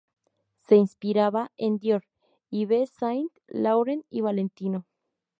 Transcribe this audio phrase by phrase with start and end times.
[0.61, 2.05] Se inspiraba en Dior,
[2.49, 4.87] Yves Saint Laurent y Valentino.